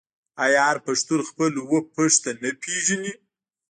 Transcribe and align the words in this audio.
آیا 0.43 0.61
هر 0.69 0.77
پښتون 0.87 1.19
خپل 1.29 1.51
اوه 1.63 1.79
پيښته 1.95 2.31
نه 2.41 2.49
پیژني؟ 2.61 3.13